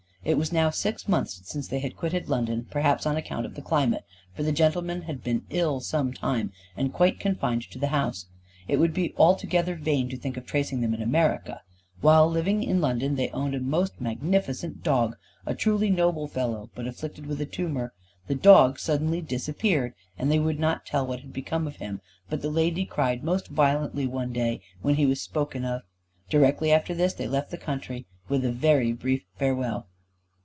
It 0.23 0.37
was 0.37 0.51
now 0.53 0.69
six 0.69 1.07
months 1.07 1.41
since 1.45 1.67
they 1.67 1.79
had 1.79 1.95
quitted 1.97 2.29
London, 2.29 2.67
perhaps 2.69 3.07
on 3.07 3.17
account 3.17 3.43
of 3.43 3.55
the 3.55 3.61
climate, 3.63 4.03
for 4.35 4.43
the 4.43 4.51
gentleman 4.51 5.01
had 5.01 5.23
been 5.23 5.47
ill 5.49 5.79
some 5.79 6.13
time, 6.13 6.51
and 6.77 6.93
quite 6.93 7.19
confined 7.19 7.63
to 7.71 7.79
the 7.79 7.87
house. 7.87 8.27
It 8.67 8.77
would 8.77 8.93
be 8.93 9.15
altogether 9.17 9.73
vain 9.75 10.09
to 10.09 10.17
think 10.17 10.37
of 10.37 10.45
tracing 10.45 10.81
them 10.81 10.93
in 10.93 11.01
America. 11.01 11.61
While 12.01 12.29
living 12.29 12.61
in 12.61 12.79
London 12.79 13.15
they 13.15 13.31
owned 13.31 13.55
a 13.55 13.59
most 13.59 13.99
magnificent 13.99 14.83
dog, 14.83 15.17
a 15.47 15.55
truly 15.55 15.89
noble 15.89 16.27
fellow 16.27 16.69
but 16.75 16.85
afflicted 16.85 17.25
with 17.25 17.41
a 17.41 17.47
tumour. 17.47 17.91
This 18.27 18.37
dog 18.37 18.77
suddenly 18.77 19.21
disappeared, 19.21 19.95
and 20.19 20.29
they 20.31 20.37
would 20.37 20.59
not 20.59 20.85
tell 20.85 21.07
what 21.07 21.21
had 21.21 21.33
become 21.33 21.65
of 21.65 21.77
him, 21.77 21.99
but 22.29 22.43
the 22.43 22.51
lady 22.51 22.85
cried 22.85 23.23
most 23.23 23.47
violently 23.47 24.05
one 24.05 24.31
day 24.33 24.61
when 24.83 24.93
he 24.97 25.07
was 25.07 25.19
spoken 25.19 25.65
of. 25.65 25.81
Directly 26.29 26.71
after 26.71 26.93
this 26.93 27.15
they 27.15 27.27
left 27.27 27.49
the 27.49 27.57
country, 27.57 28.05
with 28.29 28.45
a 28.45 28.51
very 28.51 28.93
brief 28.93 29.25
farewell. 29.39 29.87